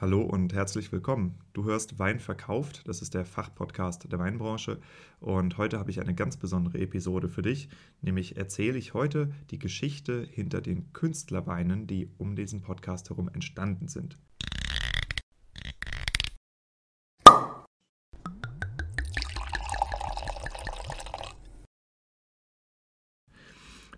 [0.00, 1.38] Hallo und herzlich willkommen.
[1.52, 4.80] Du hörst Wein verkauft, das ist der Fachpodcast der Weinbranche
[5.20, 7.68] und heute habe ich eine ganz besondere Episode für dich,
[8.02, 13.86] nämlich erzähle ich heute die Geschichte hinter den Künstlerweinen, die um diesen Podcast herum entstanden
[13.86, 14.18] sind.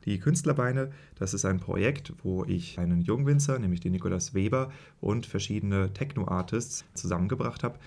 [0.07, 5.27] Die Künstlerbeine, das ist ein Projekt, wo ich einen Jungwinzer, nämlich den Nikolaus Weber und
[5.27, 7.79] verschiedene Techno-Artists zusammengebracht habe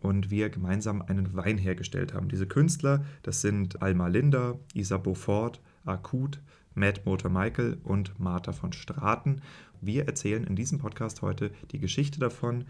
[0.00, 2.28] und wir gemeinsam einen Wein hergestellt haben.
[2.28, 6.40] Diese Künstler, das sind Alma Linda, Isa Beaufort, Akut,
[6.74, 9.42] Matt Motor Michael und Martha von Straten.
[9.80, 12.64] Wir erzählen in diesem Podcast heute die Geschichte davon,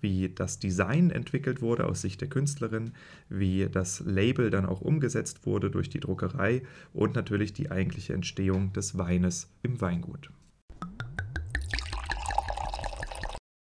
[0.00, 2.92] wie das Design entwickelt wurde aus Sicht der Künstlerin,
[3.28, 8.72] wie das Label dann auch umgesetzt wurde durch die Druckerei und natürlich die eigentliche Entstehung
[8.72, 10.30] des Weines im Weingut.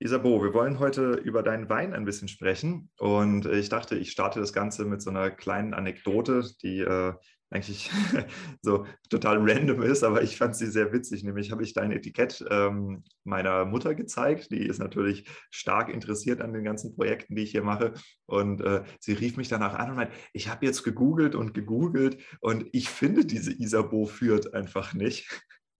[0.03, 2.91] Isabo, wir wollen heute über deinen Wein ein bisschen sprechen.
[2.99, 7.13] Und ich dachte, ich starte das Ganze mit so einer kleinen Anekdote, die äh,
[7.51, 7.89] eigentlich
[8.63, 11.23] so total random ist, aber ich fand sie sehr witzig.
[11.23, 14.51] Nämlich habe ich dein Etikett ähm, meiner Mutter gezeigt.
[14.51, 17.93] Die ist natürlich stark interessiert an den ganzen Projekten, die ich hier mache.
[18.27, 22.19] Und äh, sie rief mich danach an und meinte, ich habe jetzt gegoogelt und gegoogelt
[22.41, 25.29] und ich finde diese Isabo führt einfach nicht.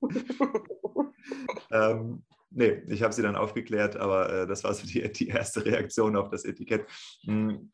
[1.73, 2.23] ähm,
[2.55, 6.17] nee, ich habe sie dann aufgeklärt, aber äh, das war so die, die erste Reaktion
[6.17, 6.87] auf das Etikett.
[7.25, 7.71] Hm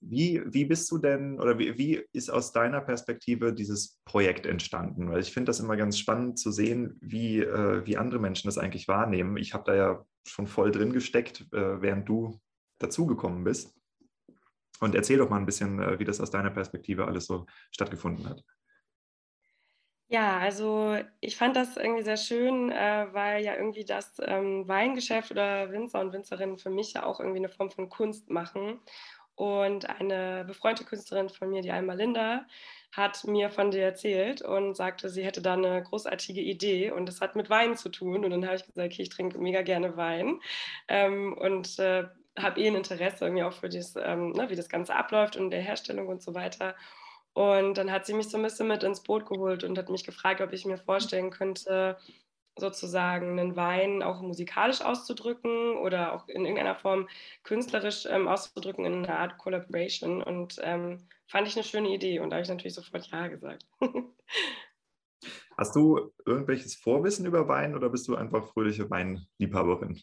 [0.00, 5.10] wie, wie bist du denn oder wie, wie ist aus deiner Perspektive dieses Projekt entstanden?
[5.10, 8.58] Weil ich finde das immer ganz spannend zu sehen, wie, äh, wie andere Menschen das
[8.58, 9.36] eigentlich wahrnehmen.
[9.36, 12.40] Ich habe da ja schon voll drin gesteckt, äh, während du
[12.78, 13.74] dazugekommen bist.
[14.80, 18.28] Und erzähl doch mal ein bisschen, äh, wie das aus deiner Perspektive alles so stattgefunden
[18.28, 18.44] hat.
[20.10, 25.30] Ja, also ich fand das irgendwie sehr schön, äh, weil ja irgendwie das ähm, Weingeschäft
[25.30, 28.80] oder Winzer und Winzerinnen für mich ja auch irgendwie eine Form von Kunst machen.
[29.34, 32.46] Und eine befreundete Künstlerin von mir, die Alma Linda,
[32.90, 37.20] hat mir von dir erzählt und sagte, sie hätte da eine großartige Idee und das
[37.20, 38.24] hat mit Wein zu tun.
[38.24, 40.40] Und dann habe ich gesagt, okay, ich trinke mega gerne Wein
[40.88, 42.04] ähm, und äh,
[42.38, 45.50] habe eh ein Interesse irgendwie auch für das, ähm, ne, wie das Ganze abläuft und
[45.50, 46.74] der Herstellung und so weiter.
[47.34, 50.04] Und dann hat sie mich so ein bisschen mit ins Boot geholt und hat mich
[50.04, 51.96] gefragt, ob ich mir vorstellen könnte,
[52.58, 57.08] sozusagen einen Wein auch musikalisch auszudrücken oder auch in irgendeiner Form
[57.44, 60.22] künstlerisch ähm, auszudrücken in einer Art Collaboration.
[60.22, 63.64] Und ähm, fand ich eine schöne Idee und da habe ich natürlich sofort Ja gesagt.
[65.56, 70.00] Hast du irgendwelches Vorwissen über Wein oder bist du einfach fröhliche Weinliebhaberin?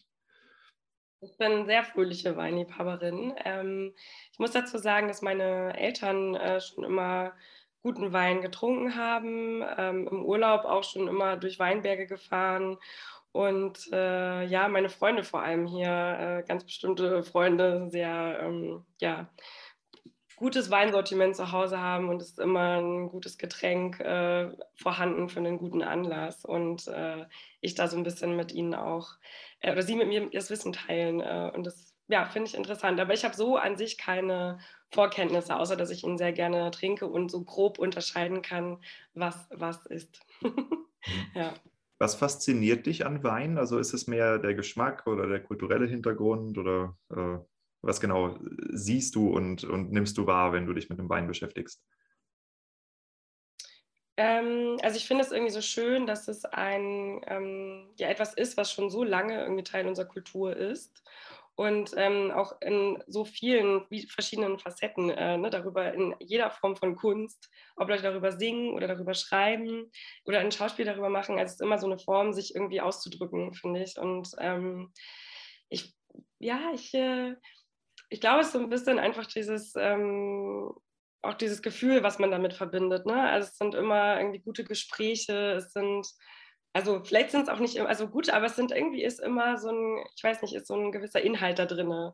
[1.26, 3.34] Ich bin sehr fröhliche Weinliebhaberin.
[3.44, 3.92] Ähm,
[4.32, 7.32] ich muss dazu sagen, dass meine Eltern äh, schon immer
[7.82, 12.78] guten Wein getrunken haben, ähm, im Urlaub auch schon immer durch Weinberge gefahren.
[13.32, 19.28] Und äh, ja, meine Freunde vor allem hier, äh, ganz bestimmte Freunde, sehr, ähm, ja,
[20.36, 25.40] gutes Weinsortiment zu Hause haben und es ist immer ein gutes Getränk äh, vorhanden für
[25.40, 26.44] einen guten Anlass.
[26.44, 27.24] Und äh,
[27.60, 29.14] ich da so ein bisschen mit ihnen auch,
[29.60, 31.20] äh, oder sie mit mir das Wissen teilen.
[31.20, 33.00] Äh, und das ja, finde ich interessant.
[33.00, 34.58] Aber ich habe so an sich keine
[34.92, 38.78] Vorkenntnisse, außer dass ich ihn sehr gerne trinke und so grob unterscheiden kann,
[39.14, 40.20] was was ist.
[41.34, 41.54] ja.
[41.98, 43.56] Was fasziniert dich an Wein?
[43.56, 47.38] Also ist es mehr der Geschmack oder der kulturelle Hintergrund oder äh,
[47.86, 48.38] was genau
[48.70, 51.82] siehst du und, und nimmst du wahr, wenn du dich mit dem Wein beschäftigst?
[54.18, 58.56] Ähm, also ich finde es irgendwie so schön, dass es ein ähm, ja etwas ist,
[58.56, 61.02] was schon so lange irgendwie Teil unserer Kultur ist
[61.56, 66.96] und ähm, auch in so vielen verschiedenen Facetten äh, ne, darüber in jeder Form von
[66.96, 69.90] Kunst, ob Leute darüber singen oder darüber schreiben
[70.26, 71.38] oder ein Schauspiel darüber machen.
[71.38, 73.98] Also es ist immer so eine Form, sich irgendwie auszudrücken, finde ich.
[73.98, 74.92] Und ähm,
[75.70, 75.94] ich,
[76.38, 77.36] ja, ich, äh,
[78.08, 80.72] ich glaube, es ist so ein bisschen einfach dieses, ähm,
[81.22, 83.06] auch dieses Gefühl, was man damit verbindet.
[83.06, 83.20] Ne?
[83.20, 86.06] Also es sind immer irgendwie gute Gespräche, es sind
[86.76, 89.70] also vielleicht sind es auch nicht also gut, aber es sind irgendwie ist immer so
[89.70, 92.12] ein, ich weiß nicht, ist so ein gewisser Inhalt da drin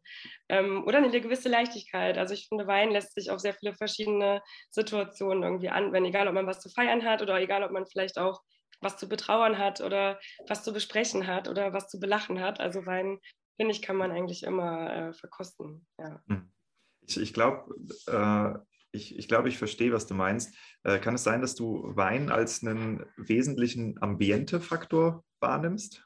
[0.48, 2.16] ähm, oder eine gewisse Leichtigkeit.
[2.16, 4.40] Also ich finde, Wein lässt sich auf sehr viele verschiedene
[4.70, 8.18] Situationen irgendwie anwenden, egal ob man was zu feiern hat oder egal ob man vielleicht
[8.18, 8.40] auch
[8.80, 12.60] was zu betrauern hat oder was zu besprechen hat oder was zu belachen hat.
[12.60, 13.18] Also Wein,
[13.56, 15.86] finde ich, kann man eigentlich immer äh, verkosten.
[15.98, 16.22] Ja.
[16.28, 16.50] Hm.
[17.06, 17.74] Ich, ich glaube,
[18.06, 18.58] äh,
[18.92, 20.54] ich, ich glaube, ich verstehe, was du meinst.
[20.84, 26.04] Äh, kann es sein, dass du Wein als einen wesentlichen Ambiente-Faktor wahrnimmst?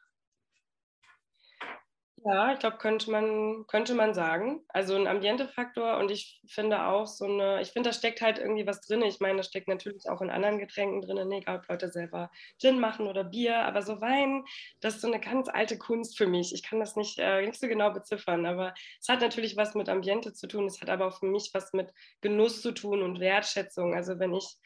[2.29, 4.65] Ja, ich glaube, könnte man, könnte man sagen.
[4.69, 8.67] Also ein Ambientefaktor und ich finde auch so eine, ich finde, da steckt halt irgendwie
[8.67, 9.03] was drin.
[9.03, 12.81] Ich meine, das steckt natürlich auch in anderen Getränken drin, egal ob Leute selber Gin
[12.81, 14.45] machen oder Bier, aber so Wein,
[14.81, 16.53] das ist so eine ganz alte Kunst für mich.
[16.53, 19.89] Ich kann das nicht, äh, nicht so genau beziffern, aber es hat natürlich was mit
[19.89, 21.93] Ambiente zu tun, es hat aber auch für mich was mit
[22.23, 23.95] Genuss zu tun und Wertschätzung.
[23.95, 24.57] Also wenn ich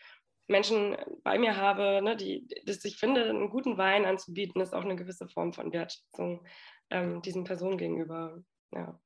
[0.46, 4.84] Menschen bei mir habe, ne, die, dass ich finde, einen guten Wein anzubieten, ist auch
[4.84, 6.44] eine gewisse Form von Wertschätzung
[6.90, 8.42] ähm, diesen Personen gegenüber.
[8.72, 9.00] Ja,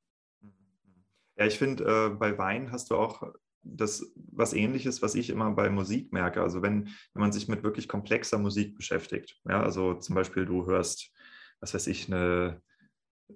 [1.37, 3.23] ja ich finde, äh, bei Wein hast du auch
[3.65, 6.41] das was ähnliches, was ich immer bei Musik merke.
[6.41, 10.65] Also wenn, wenn man sich mit wirklich komplexer Musik beschäftigt, ja, also zum Beispiel du
[10.65, 11.11] hörst,
[11.59, 12.61] was weiß ich, eine,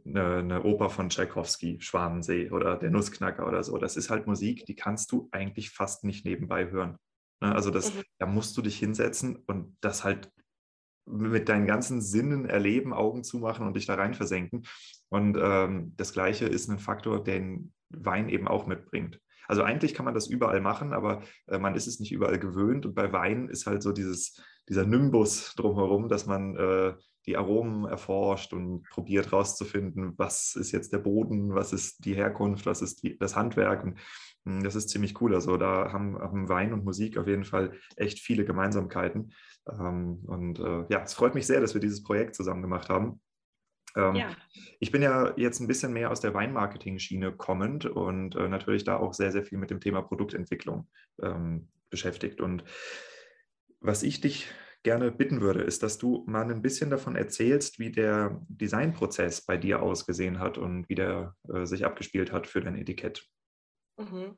[0.05, 3.77] eine, eine Oper von Tchaikovsky, Schwanensee oder der Nussknacker oder so.
[3.77, 6.97] Das ist halt Musik, die kannst du eigentlich fast nicht nebenbei hören.
[7.41, 7.53] Ne?
[7.53, 8.03] Also das, mhm.
[8.19, 10.31] da musst du dich hinsetzen und das halt
[11.09, 14.63] mit deinen ganzen Sinnen erleben, Augen zumachen und dich da rein versenken.
[15.09, 19.19] Und ähm, das Gleiche ist ein Faktor, den Wein eben auch mitbringt.
[19.47, 22.85] Also eigentlich kann man das überall machen, aber äh, man ist es nicht überall gewöhnt.
[22.85, 24.39] Und bei Wein ist halt so dieses,
[24.69, 26.93] dieser Nimbus drumherum, dass man äh,
[27.25, 32.65] die Aromen erforscht und probiert herauszufinden, was ist jetzt der Boden, was ist die Herkunft,
[32.65, 33.83] was ist die, das Handwerk.
[33.83, 33.99] Und
[34.45, 35.35] hm, das ist ziemlich cool.
[35.35, 39.33] Also da haben, haben, Wein und Musik auf jeden Fall echt viele Gemeinsamkeiten.
[39.69, 43.21] Ähm, und äh, ja, es freut mich sehr, dass wir dieses Projekt zusammen gemacht haben.
[43.95, 44.29] Ähm, ja.
[44.79, 48.97] Ich bin ja jetzt ein bisschen mehr aus der Weinmarketing-Schiene kommend und äh, natürlich da
[48.97, 50.87] auch sehr, sehr viel mit dem Thema Produktentwicklung
[51.21, 52.39] ähm, beschäftigt.
[52.39, 52.63] Und
[53.81, 54.47] was ich dich
[54.83, 59.57] gerne bitten würde, ist, dass du mal ein bisschen davon erzählst, wie der Designprozess bei
[59.57, 63.25] dir ausgesehen hat und wie der äh, sich abgespielt hat für dein Etikett.
[63.97, 64.37] Mhm.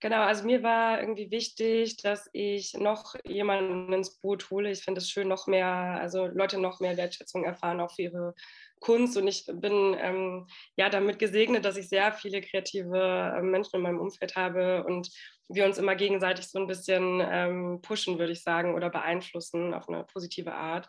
[0.00, 4.70] Genau, also mir war irgendwie wichtig, dass ich noch jemanden ins Boot hole.
[4.70, 8.34] Ich finde es schön, noch mehr, also Leute noch mehr Wertschätzung erfahren auch für ihre
[8.78, 9.16] Kunst.
[9.16, 10.46] Und ich bin ähm,
[10.76, 15.10] ja damit gesegnet, dass ich sehr viele kreative äh, Menschen in meinem Umfeld habe und
[15.48, 19.88] wir uns immer gegenseitig so ein bisschen ähm, pushen, würde ich sagen, oder beeinflussen auf
[19.88, 20.88] eine positive Art.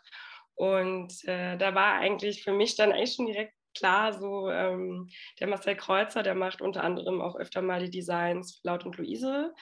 [0.54, 5.08] Und äh, da war eigentlich für mich dann eigentlich schon direkt klar, so ähm,
[5.38, 9.52] der Marcel Kreuzer, der macht unter anderem auch öfter mal die Designs Laut und Luise.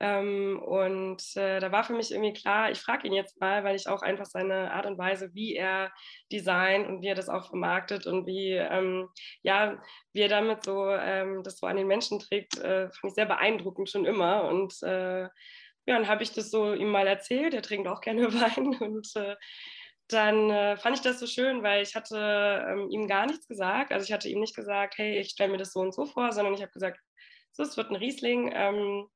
[0.00, 3.74] Ähm, und äh, da war für mich irgendwie klar, ich frage ihn jetzt mal, weil
[3.74, 5.90] ich auch einfach seine Art und Weise, wie er
[6.30, 9.08] designt und wie er das auch vermarktet und wie, ähm,
[9.42, 9.82] ja,
[10.12, 13.26] wie er damit so ähm, das so an den Menschen trägt, äh, fand ich sehr
[13.26, 14.44] beeindruckend schon immer.
[14.44, 15.30] Und äh, ja,
[15.86, 17.54] dann habe ich das so ihm mal erzählt.
[17.54, 19.34] Er trinkt auch gerne Wein und äh,
[20.08, 23.92] dann äh, fand ich das so schön, weil ich hatte ähm, ihm gar nichts gesagt.
[23.92, 26.32] Also ich hatte ihm nicht gesagt, hey, ich stelle mir das so und so vor,
[26.32, 26.98] sondern ich habe gesagt,
[27.52, 29.06] so, es wird ein Riesling, ähm,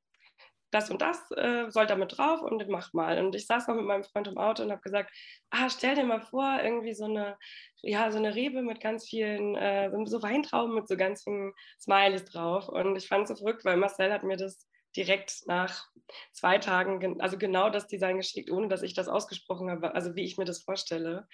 [0.73, 3.19] das und das äh, soll damit drauf und mach mal.
[3.25, 5.11] Und ich saß noch mit meinem Freund im Auto und habe gesagt,
[5.51, 7.37] ah, stell dir mal vor, irgendwie so eine,
[7.83, 12.25] ja, so eine Rebe mit ganz vielen, äh, so Weintrauben mit so ganz vielen Smileys
[12.25, 12.69] drauf.
[12.69, 14.67] Und ich fand es so verrückt, weil Marcel hat mir das
[14.97, 15.89] direkt nach
[16.33, 20.25] zwei Tagen, also genau das Design geschickt, ohne dass ich das ausgesprochen habe, also wie
[20.25, 21.27] ich mir das vorstelle.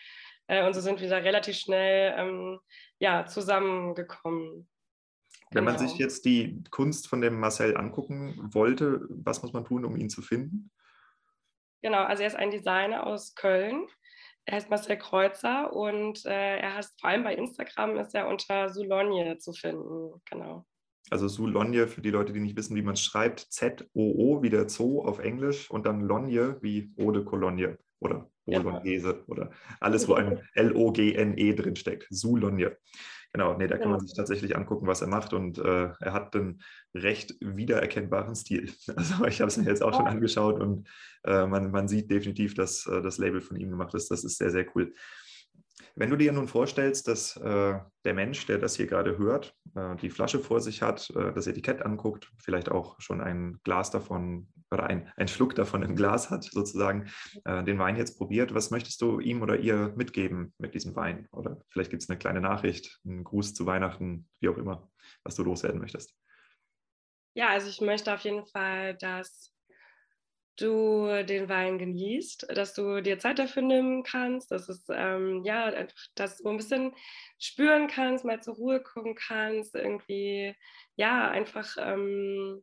[0.46, 2.60] Äh, und so sind wir da relativ schnell ähm,
[2.99, 4.69] ja, zusammengekommen.
[5.50, 5.78] Wenn genau.
[5.78, 9.96] man sich jetzt die Kunst von dem Marcel angucken wollte, was muss man tun, um
[9.96, 10.70] ihn zu finden?
[11.82, 13.87] Genau, also er ist ein Designer aus Köln.
[14.44, 18.70] Er heißt Marcel Kreuzer und äh, er heißt vor allem bei Instagram ist er unter
[18.70, 20.20] Soulogne zu finden.
[20.25, 20.66] Genau.
[21.10, 24.69] Also Soulogne, für die Leute, die nicht wissen, wie man es schreibt, Z-O-O, wie der
[24.69, 29.25] Zoo auf Englisch und dann Logne wie Eau de Cologne oder Bolognese ja.
[29.26, 29.50] oder
[29.81, 32.06] alles, wo ein L-O-G-N-E drinsteckt.
[32.10, 32.76] Soulogne.
[33.32, 36.35] Genau, nee, da kann man sich tatsächlich angucken, was er macht und äh, er hat
[36.35, 36.62] einen
[36.94, 38.73] recht wiedererkennbaren Stil.
[38.97, 40.88] Also ich habe es mir jetzt auch schon angeschaut und
[41.25, 44.11] äh, man, man sieht definitiv, dass äh, das Label von ihm gemacht ist.
[44.11, 44.94] Das ist sehr, sehr cool.
[45.94, 49.97] Wenn du dir nun vorstellst, dass äh, der Mensch, der das hier gerade hört, äh,
[49.97, 54.49] die Flasche vor sich hat, äh, das Etikett anguckt, vielleicht auch schon ein Glas davon
[54.70, 57.11] oder ein, ein Schluck davon im Glas hat, sozusagen,
[57.44, 61.26] äh, den Wein jetzt probiert, was möchtest du ihm oder ihr mitgeben mit diesem Wein?
[61.32, 64.90] Oder vielleicht gibt es eine kleine Nachricht, einen Gruß zu Weihnachten, wie auch immer,
[65.25, 66.14] was du loswerden möchtest.
[67.35, 69.52] Ja, also ich möchte auf jeden Fall, dass
[70.61, 75.73] du den Wein genießt, dass du dir Zeit dafür nehmen kannst, dass es ähm, ja
[76.15, 76.95] dass du ein bisschen
[77.38, 80.55] spüren kannst, mal zur Ruhe gucken kannst, irgendwie
[80.97, 82.62] ja einfach ähm,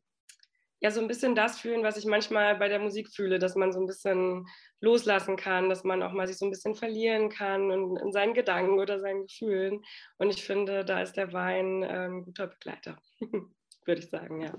[0.81, 3.71] ja so ein bisschen das fühlen, was ich manchmal bei der Musik fühle, dass man
[3.71, 4.45] so ein bisschen
[4.81, 8.33] loslassen kann, dass man auch mal sich so ein bisschen verlieren kann in, in seinen
[8.33, 9.83] Gedanken oder seinen Gefühlen.
[10.17, 13.01] Und ich finde, da ist der Wein ein ähm, guter Begleiter,
[13.85, 14.53] würde ich sagen, ja.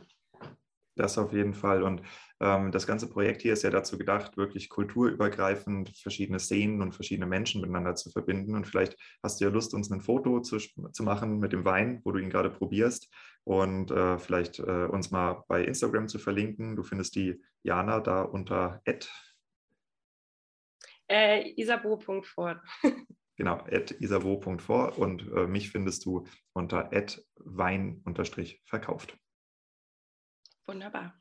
[0.97, 1.83] Das auf jeden Fall.
[1.83, 2.01] Und
[2.41, 7.27] ähm, das ganze Projekt hier ist ja dazu gedacht, wirklich kulturübergreifend verschiedene Szenen und verschiedene
[7.27, 8.55] Menschen miteinander zu verbinden.
[8.55, 12.01] Und vielleicht hast du ja Lust, uns ein Foto zu, zu machen mit dem Wein,
[12.03, 13.11] wo du ihn gerade probierst.
[13.45, 16.77] Und äh, vielleicht äh, uns mal bei Instagram zu verlinken.
[16.77, 19.13] Du findest die Jana da unter Ed.
[21.09, 22.59] Äh, isabo.fort.
[23.37, 26.91] genau, at isabo.fort und äh, mich findest du unter
[27.37, 29.17] wein-verkauft.
[30.67, 31.15] Wunderbar.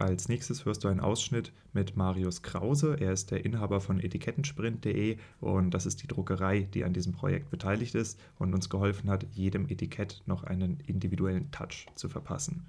[0.00, 2.96] Als nächstes hörst du einen Ausschnitt mit Marius Krause.
[2.98, 7.50] Er ist der Inhaber von etikettensprint.de und das ist die Druckerei, die an diesem Projekt
[7.50, 12.66] beteiligt ist und uns geholfen hat, jedem Etikett noch einen individuellen Touch zu verpassen.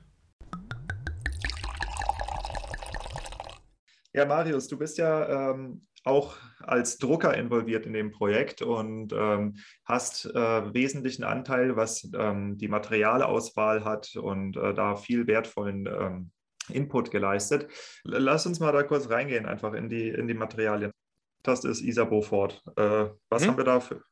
[4.13, 9.55] Ja, Marius, du bist ja ähm, auch als Drucker involviert in dem Projekt und ähm,
[9.85, 16.31] hast äh, wesentlichen Anteil, was ähm, die Materialauswahl hat und äh, da viel wertvollen ähm,
[16.69, 17.67] Input geleistet.
[18.03, 20.91] Lass uns mal da kurz reingehen, einfach in die, in die Materialien.
[21.43, 22.61] Das ist Isa Beaufort.
[22.75, 23.51] Äh, was hm?
[23.51, 24.03] haben wir da für?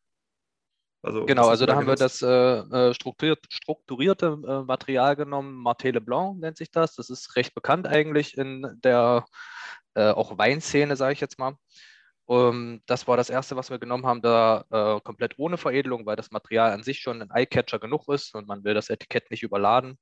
[1.02, 5.56] Also, genau, also da, haben wir das äh, äh, strukturiert, strukturierte äh, Material genommen.
[5.56, 6.96] Martele Blanc nennt sich das.
[6.96, 9.24] Das ist recht bekannt eigentlich in der
[9.96, 11.56] äh, auch Weinszene, sage ich jetzt mal.
[12.30, 16.06] Um, ähm, das war das erste, was wir genommen haben, da äh, komplett ohne Veredelung,
[16.06, 19.32] weil das Material an sich schon ein Eyecatcher genug ist und man will das Etikett
[19.32, 19.98] nicht überladen.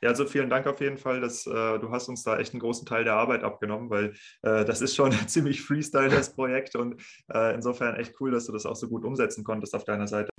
[0.00, 2.60] Ja, also vielen Dank auf jeden Fall, dass äh, du hast uns da echt einen
[2.60, 7.02] großen Teil der Arbeit abgenommen, weil äh, das ist schon ziemlich Freestyle, das Projekt und
[7.34, 10.30] äh, insofern echt cool, dass du das auch so gut umsetzen konntest auf deiner Seite.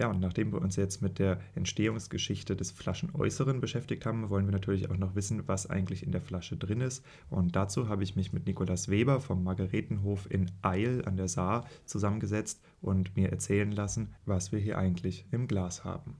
[0.00, 4.52] Ja, und nachdem wir uns jetzt mit der Entstehungsgeschichte des Flaschenäußeren beschäftigt haben, wollen wir
[4.52, 7.04] natürlich auch noch wissen, was eigentlich in der Flasche drin ist.
[7.28, 11.68] Und dazu habe ich mich mit Nikolaus Weber vom Margaretenhof in Eil an der Saar
[11.84, 16.16] zusammengesetzt und mir erzählen lassen, was wir hier eigentlich im Glas haben.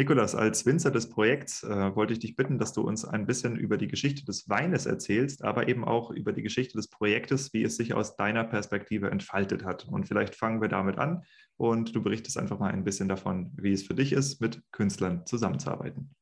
[0.00, 3.56] Nikolas, als Winzer des Projekts äh, wollte ich dich bitten, dass du uns ein bisschen
[3.56, 7.64] über die Geschichte des Weines erzählst, aber eben auch über die Geschichte des Projektes, wie
[7.64, 9.86] es sich aus deiner Perspektive entfaltet hat.
[9.86, 11.24] Und vielleicht fangen wir damit an
[11.58, 15.26] und du berichtest einfach mal ein bisschen davon, wie es für dich ist, mit Künstlern
[15.26, 16.14] zusammenzuarbeiten.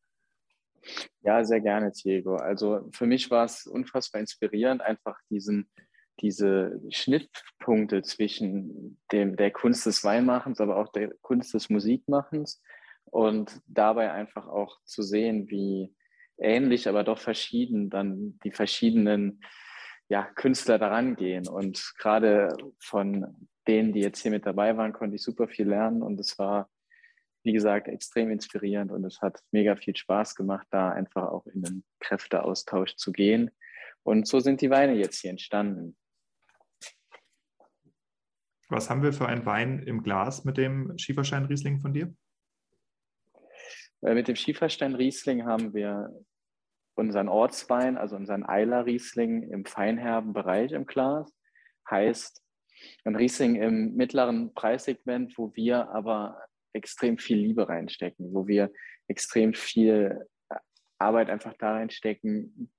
[1.20, 2.34] Ja, sehr gerne, Diego.
[2.34, 5.70] Also für mich war es unfassbar inspirierend, einfach diesen,
[6.18, 12.60] diese Schnittpunkte zwischen dem, der Kunst des Weinmachens, aber auch der Kunst des Musikmachens
[13.10, 15.94] und dabei einfach auch zu sehen, wie
[16.38, 19.40] ähnlich, aber doch verschieden dann die verschiedenen
[20.08, 21.48] ja, Künstler daran gehen.
[21.48, 26.02] Und gerade von denen, die jetzt hier mit dabei waren, konnte ich super viel lernen
[26.02, 26.70] und es war,
[27.42, 31.62] wie gesagt, extrem inspirierend und es hat mega viel Spaß gemacht, da einfach auch in
[31.62, 33.50] den Kräfteaustausch zu gehen.
[34.02, 35.96] Und so sind die Weine jetzt hier entstanden.
[38.70, 42.14] Was haben wir für einen Wein im Glas mit dem Schieferstein-Riesling von dir?
[44.02, 46.10] Äh, mit dem Schieferstein Riesling haben wir
[46.94, 51.32] unseren Ortswein, also unseren Eiler Riesling im feinherben Bereich im Glas.
[51.88, 52.42] Heißt,
[53.04, 56.40] ein Riesling im mittleren Preissegment, wo wir aber
[56.72, 58.70] extrem viel Liebe reinstecken, wo wir
[59.08, 60.26] extrem viel
[60.98, 62.70] Arbeit einfach da reinstecken,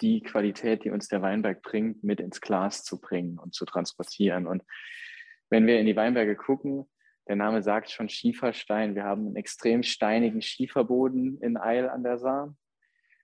[0.00, 4.46] die Qualität, die uns der Weinberg bringt, mit ins Glas zu bringen und zu transportieren.
[4.46, 4.62] Und
[5.48, 6.88] wenn wir in die Weinberge gucken,
[7.30, 8.96] der Name sagt schon Schieferstein.
[8.96, 12.56] Wir haben einen extrem steinigen Schieferboden in Eil an der Saar.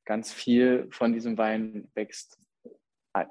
[0.04, 2.38] Ganz viel von diesem Wein wächst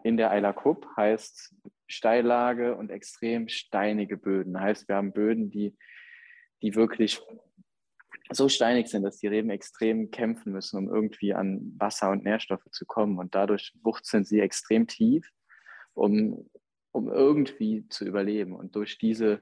[0.04, 1.56] in der Eiler Kupp, heißt
[1.88, 4.60] Steillage und extrem steinige Böden.
[4.60, 5.78] Heißt, wir haben Böden, die,
[6.62, 7.22] die wirklich
[8.32, 12.70] so steinig sind, dass die Reben extrem kämpfen müssen, um irgendwie an Wasser und Nährstoffe
[12.72, 13.18] zu kommen.
[13.18, 15.32] Und dadurch wurzeln sie extrem tief,
[15.94, 16.50] um,
[16.92, 18.54] um irgendwie zu überleben.
[18.54, 19.42] Und durch diese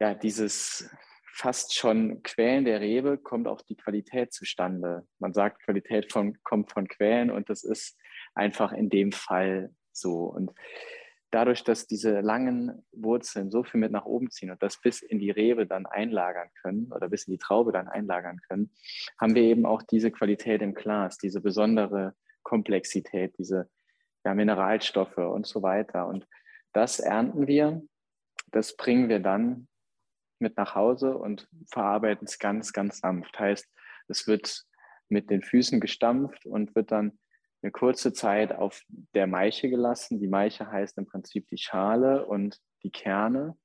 [0.00, 0.90] ja, dieses
[1.32, 5.06] fast schon Quälen der Rebe kommt auch die Qualität zustande.
[5.18, 7.98] Man sagt, Qualität von, kommt von Quälen und das ist
[8.34, 10.24] einfach in dem Fall so.
[10.24, 10.52] Und
[11.30, 15.18] dadurch, dass diese langen Wurzeln so viel mit nach oben ziehen und das bis in
[15.18, 18.70] die Rebe dann einlagern können oder bis in die Traube dann einlagern können,
[19.18, 23.70] haben wir eben auch diese Qualität im Glas, diese besondere Komplexität, diese
[24.24, 26.06] ja, Mineralstoffe und so weiter.
[26.06, 26.26] Und
[26.74, 27.82] das ernten wir,
[28.50, 29.66] das bringen wir dann
[30.42, 33.38] mit nach Hause und verarbeiten es ganz, ganz sanft.
[33.38, 33.66] Heißt,
[34.08, 34.64] es wird
[35.08, 37.18] mit den Füßen gestampft und wird dann
[37.62, 38.82] eine kurze Zeit auf
[39.14, 40.20] der Maiche gelassen.
[40.20, 43.56] Die Maiche heißt im Prinzip die Schale und die Kerne.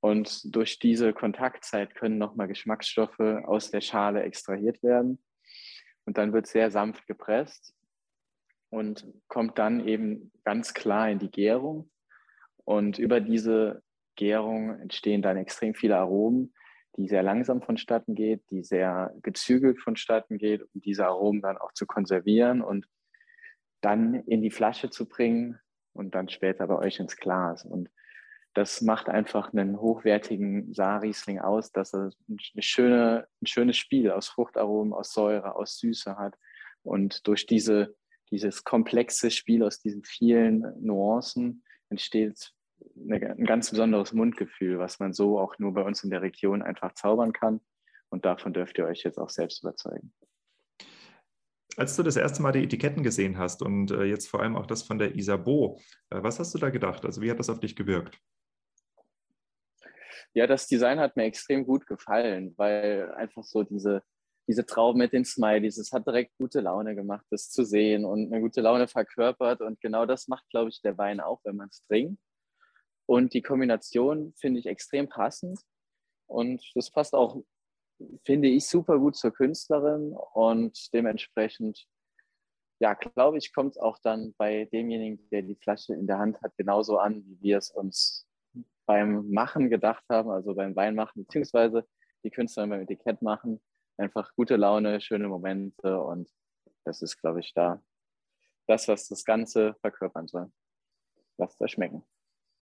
[0.00, 5.22] Und durch diese Kontaktzeit können nochmal Geschmacksstoffe aus der Schale extrahiert werden.
[6.06, 7.74] Und dann wird sehr sanft gepresst.
[8.70, 11.90] und kommt dann eben ganz klar in die Gärung.
[12.64, 13.82] Und über diese
[14.18, 16.52] Gärung entstehen dann extrem viele Aromen,
[16.96, 21.72] die sehr langsam vonstatten geht, die sehr gezügelt vonstatten geht, um diese Aromen dann auch
[21.72, 22.86] zu konservieren und
[23.80, 25.58] dann in die Flasche zu bringen
[25.92, 27.64] und dann später bei euch ins Glas.
[27.64, 27.88] Und
[28.54, 32.10] das macht einfach einen hochwertigen Saarriesling aus, dass er
[32.58, 36.34] schöne, ein schönes Spiel aus Fruchtaromen, aus Säure, aus Süße hat.
[36.82, 37.94] Und durch diese,
[38.32, 42.52] dieses komplexe Spiel aus diesen vielen Nuancen entsteht
[43.10, 46.62] eine, ein ganz besonderes Mundgefühl, was man so auch nur bei uns in der Region
[46.62, 47.60] einfach zaubern kann.
[48.10, 50.12] Und davon dürft ihr euch jetzt auch selbst überzeugen.
[51.76, 54.66] Als du das erste Mal die Etiketten gesehen hast und äh, jetzt vor allem auch
[54.66, 55.78] das von der Isabeau,
[56.10, 57.04] äh, was hast du da gedacht?
[57.04, 58.18] Also wie hat das auf dich gewirkt?
[60.34, 64.02] Ja, das Design hat mir extrem gut gefallen, weil einfach so diese,
[64.48, 68.32] diese Trauben mit den Smileys, es hat direkt gute Laune gemacht, das zu sehen und
[68.32, 69.60] eine gute Laune verkörpert.
[69.60, 72.20] Und genau das macht, glaube ich, der Wein auch, wenn man es trinkt.
[73.08, 75.58] Und die Kombination finde ich extrem passend.
[76.26, 77.42] Und das passt auch,
[78.26, 80.14] finde ich, super gut zur Künstlerin.
[80.34, 81.86] Und dementsprechend,
[82.80, 86.42] ja, glaube ich, kommt es auch dann bei demjenigen, der die Flasche in der Hand
[86.42, 88.28] hat, genauso an, wie wir es uns
[88.84, 91.88] beim Machen gedacht haben, also beim Weinmachen, beziehungsweise
[92.24, 93.58] die Künstlerin beim Etikett machen.
[93.96, 96.28] Einfach gute Laune, schöne Momente und
[96.84, 97.82] das ist, glaube ich, da
[98.66, 100.52] das, was das Ganze verkörpern soll.
[101.38, 102.04] Lasst euch schmecken.